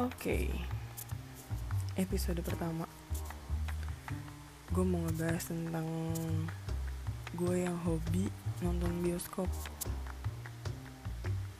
[0.00, 0.48] Oke,
[2.00, 2.88] episode pertama.
[4.72, 5.84] Gue mau ngebahas tentang
[7.36, 8.32] Gue yang hobi
[8.64, 9.52] nonton bioskop.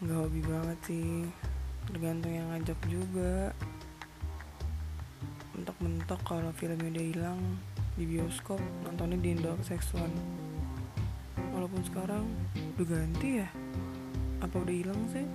[0.00, 1.28] Gak hobi banget sih.
[1.84, 3.52] Tergantung yang ngajak juga.
[5.52, 7.40] Mentok-mentok kalau filmnya udah hilang
[8.00, 10.16] Di bioskop nontonnya di Indo Access One.
[11.52, 12.24] Walaupun sekarang
[12.80, 13.48] udah ganti ya.
[14.40, 15.28] Apa udah hilang sih?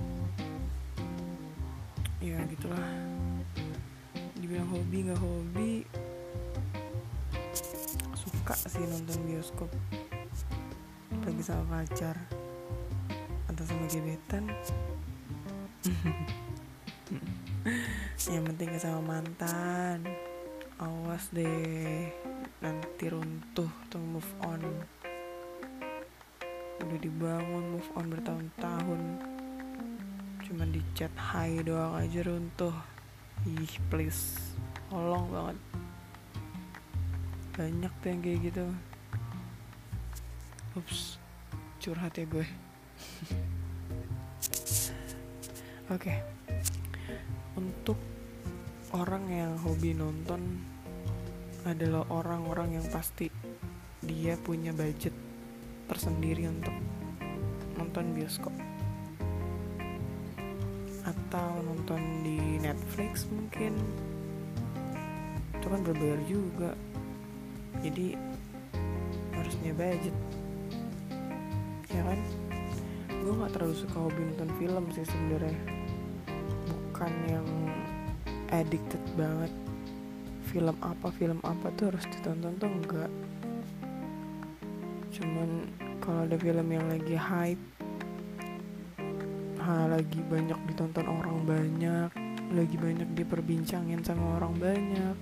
[2.27, 2.83] Ya gitulah.
[4.35, 5.87] Dibilang hobi nggak hobi
[8.47, 9.71] suka sih nonton bioskop.
[11.23, 12.15] Lagi sama pacar
[13.51, 14.47] atau sama gebetan.
[18.31, 20.07] Yang penting gak sama mantan.
[20.79, 22.11] Awas deh
[22.63, 24.63] nanti runtuh tuh move on.
[26.83, 29.01] Udah dibangun move on bertahun-tahun
[30.47, 32.71] cuman di chat hai doang aja runtuh.
[33.43, 34.39] Ih please.
[34.87, 35.59] Tolong banget.
[37.59, 38.65] Banyak tuh yang kayak gitu.
[40.79, 41.19] Ups
[41.83, 42.47] curhat ya gue.
[45.95, 46.15] Oke.
[47.59, 47.99] Untuk
[48.95, 50.63] orang yang hobi nonton
[51.67, 53.27] adalah orang-orang yang pasti
[53.99, 55.11] dia punya budget
[55.91, 56.71] tersendiri untuk
[57.75, 58.76] nonton bioskop
[61.07, 63.79] atau nonton di Netflix mungkin.
[65.55, 66.75] Itu kan berbayar juga.
[67.79, 68.19] Jadi
[69.31, 70.15] harus punya budget.
[71.87, 72.19] Ya kan?
[73.07, 75.59] Gue nggak terlalu suka hobi nonton film sih sebenarnya.
[76.67, 77.47] Bukan yang
[78.51, 79.51] addicted banget.
[80.51, 83.11] Film apa film apa tuh harus ditonton tuh enggak
[85.17, 85.49] cuman
[85.97, 87.63] kalau ada film yang lagi hype
[89.67, 95.15] ha, lagi banyak ditonton orang banyak lagi banyak diperbincangin sama orang banyak.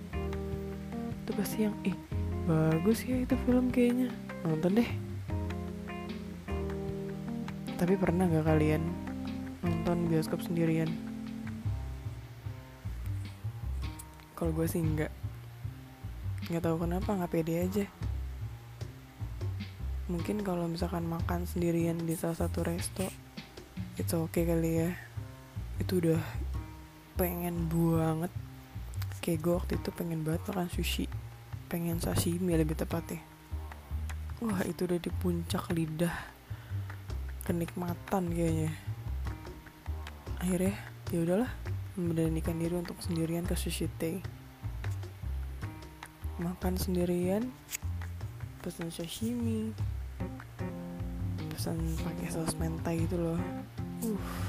[1.26, 1.98] Itu pasti yang ih
[2.46, 4.14] bagus ya itu film kayaknya.
[4.46, 4.90] Nonton deh.
[7.76, 8.86] Tapi pernah gak kalian
[9.66, 10.88] nonton bioskop sendirian?
[14.38, 15.10] Kalau gue sih enggak
[16.46, 17.86] nggak tahu kenapa nggak pede aja.
[20.06, 23.25] Mungkin kalau misalkan makan sendirian di salah satu resto
[23.96, 24.90] itu oke okay kali ya.
[25.80, 26.22] Itu udah
[27.20, 28.32] pengen banget.
[29.24, 31.06] Kayak gue waktu itu pengen banget makan sushi.
[31.72, 33.24] Pengen sashimi lebih tepatnya.
[34.44, 36.14] Wah itu udah di puncak lidah
[37.48, 38.72] kenikmatan kayaknya.
[40.44, 40.76] Akhirnya
[41.14, 41.52] ya udahlah
[41.96, 44.20] memberanikan diri untuk sendirian ke sushi tei
[46.36, 47.48] makan sendirian
[48.60, 49.72] pesan sashimi
[51.56, 53.40] pesan pakai saus mentai gitu loh
[54.06, 54.46] uh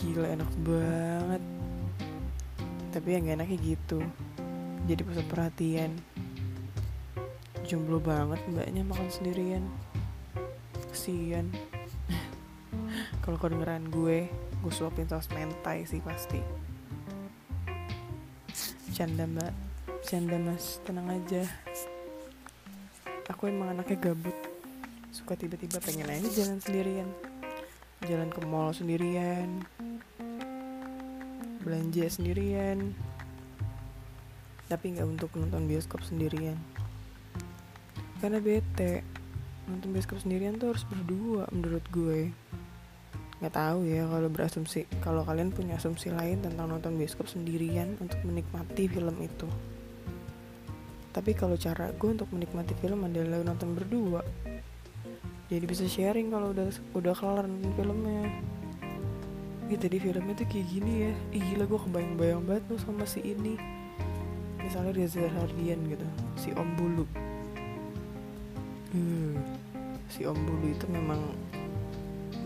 [0.00, 1.42] gila enak banget.
[2.90, 4.00] Tapi yang gak enaknya gitu.
[4.88, 5.92] Jadi pusat perhatian.
[7.68, 9.64] Jomblo banget mbaknya makan sendirian.
[10.90, 11.52] Kesian.
[13.22, 14.26] Kalau kedengeran gue
[14.60, 16.40] gue suapin saus mentai sih pasti.
[18.96, 19.52] Canda mbak.
[20.08, 20.80] Canda mas.
[20.88, 21.44] Tenang aja.
[23.28, 24.34] Aku emang anaknya gabut.
[25.12, 27.29] Suka tiba-tiba pengen aja jalan sendirian
[28.08, 29.64] jalan ke mall sendirian
[31.60, 32.96] belanja sendirian
[34.70, 36.54] tapi nggak untuk nonton bioskop sendirian.
[38.22, 39.02] Karena bete
[39.66, 42.30] nonton bioskop sendirian tuh harus berdua menurut gue.
[43.42, 48.22] Nggak tahu ya kalau berasumsi kalau kalian punya asumsi lain tentang nonton bioskop sendirian untuk
[48.22, 49.50] menikmati film itu.
[51.10, 54.22] Tapi kalau cara gue untuk menikmati film adalah nonton berdua
[55.50, 58.30] jadi bisa sharing kalau udah udah kelar filmnya.
[59.66, 61.12] Ih tadi filmnya tuh kayak gini ya.
[61.34, 63.58] Ih gila gue kebayang-bayang banget tuh sama si ini.
[64.62, 66.06] Misalnya Reza Hardian gitu
[66.38, 67.04] Si Om Bulu.
[68.94, 69.34] Uh,
[70.06, 71.18] Si Om Bulu itu memang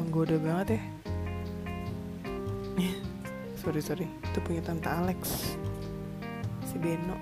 [0.00, 0.82] Menggoda banget ya.
[3.60, 4.08] Sorry sorry.
[4.32, 5.52] Itu punya Tante Alex
[6.64, 7.20] Si Beno.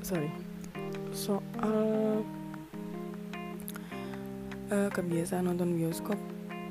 [0.00, 0.49] Sorry
[1.20, 2.24] soal
[4.72, 6.16] uh, kebiasaan nonton bioskop.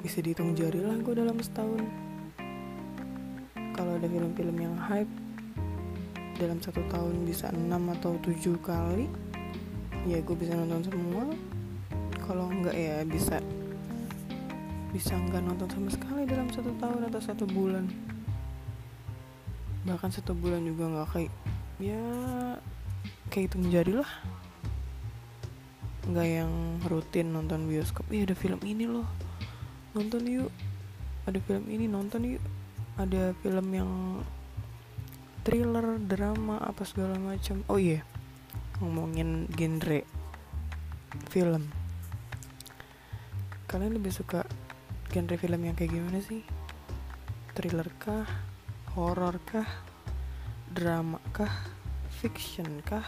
[0.01, 1.86] Bisa dihitung jari lah gue dalam setahun.
[3.78, 5.12] Kalau ada film-film yang hype
[6.42, 9.12] dalam satu tahun bisa enam atau tujuh kali
[10.07, 11.30] ya gue bisa nonton semua.
[12.25, 13.38] Kalau enggak ya bisa
[14.90, 17.86] bisa enggak nonton sama sekali dalam satu tahun atau satu bulan.
[19.86, 21.34] Bahkan satu bulan juga nggak kayak
[21.80, 22.04] ya
[23.30, 24.12] kayak hitung jari lah.
[26.10, 26.52] Nggak yang
[26.90, 28.10] rutin nonton bioskop.
[28.10, 29.06] Iya ada film ini loh.
[29.94, 30.50] Nonton yuk.
[31.30, 32.44] Ada film ini nonton yuk.
[32.98, 33.92] Ada film yang
[35.46, 37.62] thriller drama apa segala macam.
[37.70, 38.02] Oh iya
[38.81, 40.02] ngomongin genre
[41.30, 41.70] film.
[43.70, 44.50] Kalian lebih suka
[45.14, 46.42] genre film yang kayak gimana sih?
[47.54, 48.26] Thriller kah?
[48.98, 49.70] Horror kah?
[50.74, 51.79] Drama kah
[52.19, 53.07] fiction kah?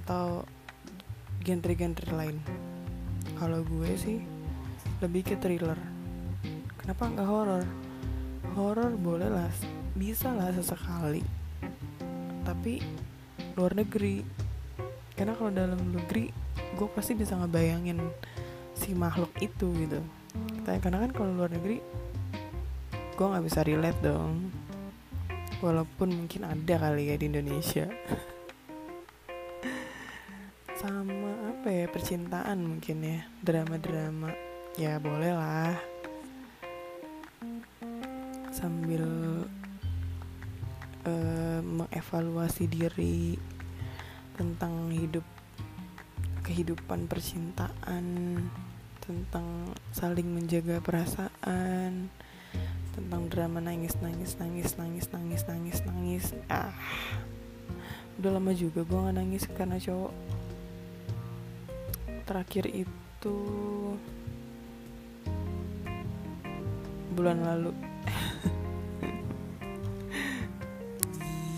[0.00, 0.48] Atau
[1.44, 2.40] genre-genre lain?
[3.36, 4.24] Kalau gue sih
[5.04, 5.76] lebih ke thriller.
[6.80, 7.64] Kenapa nggak horror?
[8.56, 9.52] Horror boleh lah
[9.92, 11.20] bisa lah sesekali.
[12.48, 12.80] Tapi
[13.60, 14.24] luar negeri.
[15.12, 16.32] Karena kalau dalam negeri
[16.80, 18.00] gue pasti bisa ngebayangin
[18.72, 20.00] si makhluk itu gitu.
[20.64, 21.84] Karena kan kalau luar negeri
[23.14, 24.63] gue nggak bisa relate dong
[25.64, 27.88] walaupun mungkin ada kali ya di Indonesia.
[30.76, 33.24] Sama apa ya percintaan mungkin ya.
[33.40, 34.36] Drama-drama.
[34.76, 35.72] Ya boleh lah
[38.54, 39.04] sambil
[41.04, 43.34] uh, mengevaluasi diri
[44.38, 45.26] tentang hidup
[46.46, 48.04] kehidupan percintaan
[49.04, 52.08] tentang saling menjaga perasaan
[52.94, 56.26] tentang drama nangis nangis nangis nangis nangis nangis nangis.
[56.46, 56.70] Ah.
[58.22, 60.14] Udah lama juga gue gak nangis karena cowok.
[62.24, 63.36] Terakhir itu
[67.18, 67.74] bulan lalu.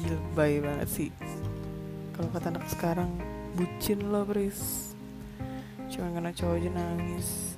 [0.08, 1.10] Lebay banget sih.
[2.16, 3.12] Kalau kata anak sekarang
[3.52, 4.90] bucin lo Pris.
[5.92, 7.55] Cuma karena cowok aja nangis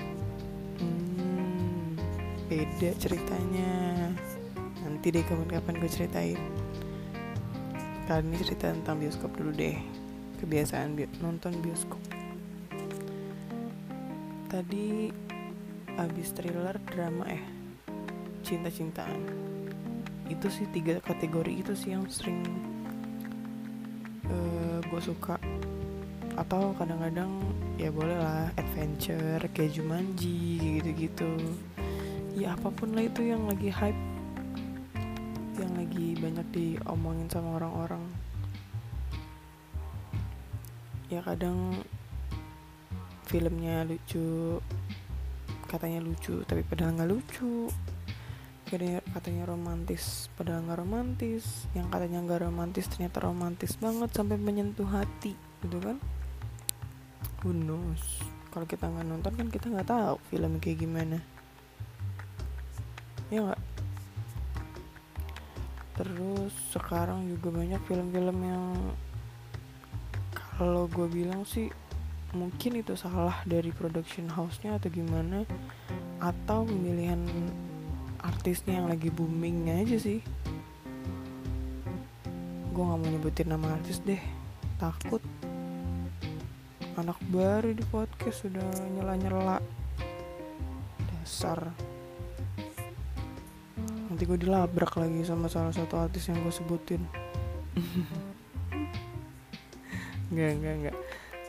[2.49, 4.09] beda ceritanya.
[4.81, 6.41] Nanti deh kapan-kapan gue ceritain.
[8.09, 9.77] Kali ini cerita tentang bioskop dulu deh.
[10.41, 12.01] Kebiasaan bi nonton bioskop.
[14.49, 15.13] Tadi
[16.01, 17.45] abis thriller drama eh
[18.41, 19.29] cinta-cintaan.
[20.33, 22.41] Itu sih tiga kategori itu sih yang sering
[24.25, 25.37] uh, gue suka.
[26.33, 27.45] Atau kadang-kadang
[27.77, 31.29] ya boleh lah adventure kayak Jumanji gitu-gitu
[32.37, 33.97] ya apa pun lah itu yang lagi hype
[35.59, 38.05] yang lagi banyak diomongin sama orang-orang.
[41.11, 41.83] Ya kadang
[43.27, 44.63] filmnya lucu
[45.69, 47.69] katanya lucu tapi padahal nggak lucu.
[48.69, 51.45] Katanya, katanya romantis padahal nggak romantis.
[51.75, 55.35] Yang katanya nggak romantis ternyata romantis banget sampai menyentuh hati
[55.65, 55.99] gitu kan?
[57.43, 58.23] Who knows?
[58.55, 61.38] Kalau kita nggak nonton kan kita nggak tahu film kayak gimana
[63.29, 63.63] ya nggak?
[65.99, 68.65] Terus sekarang juga banyak film-film yang
[70.59, 71.71] kalau gue bilang sih
[72.37, 75.49] mungkin itu salah dari production house-nya atau gimana
[76.21, 77.19] atau pemilihan
[78.21, 80.21] artisnya yang lagi booming aja sih.
[82.71, 84.21] Gue nggak mau nyebutin nama artis deh
[84.79, 85.23] takut.
[86.99, 89.63] Anak baru di podcast sudah nyela-nyela.
[91.11, 91.88] Dasar
[94.19, 96.99] nanti gue dilabrak lagi sama salah satu artis yang gue sebutin.
[100.35, 100.97] Enggak, enggak, enggak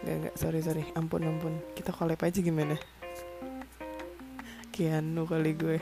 [0.05, 0.85] Gak, gak, sorry, sorry.
[0.93, 1.57] Ampun, ampun.
[1.73, 2.77] Kita collab aja gimana?
[4.69, 5.81] Kianu kali gue.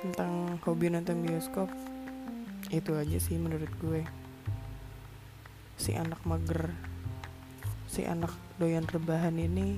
[0.00, 1.68] Tentang hobi nonton bioskop.
[2.72, 4.08] Itu aja sih menurut gue.
[5.76, 6.72] Si anak mager.
[7.84, 9.76] Si anak doyan rebahan ini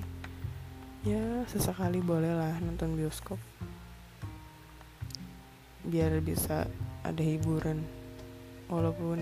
[1.02, 3.42] Ya sesekali boleh lah nonton bioskop
[5.92, 6.64] Biar bisa
[7.04, 7.84] ada hiburan.
[8.72, 9.20] Walaupun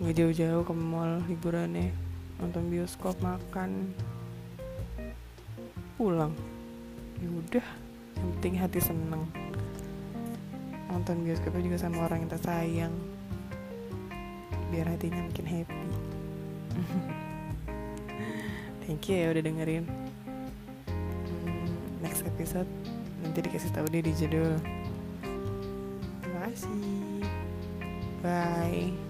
[0.00, 1.92] nggak jauh-jauh ke mall liburannya
[2.40, 3.92] nonton bioskop makan
[6.00, 6.32] pulang.
[7.20, 7.66] Ya udah
[8.16, 9.28] yang penting hati seneng.
[10.88, 12.94] Nonton bioskopnya juga sama orang yang tersayang
[14.72, 15.84] biar hatinya makin happy.
[18.88, 19.84] Thank you ya udah dengerin.
[20.88, 21.68] Hmm,
[22.00, 22.68] next episode
[23.20, 24.54] nanti dikasih tahu deh di judul
[26.56, 27.20] kasih
[28.24, 29.05] bye